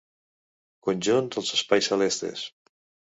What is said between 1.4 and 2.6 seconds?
espais celestes.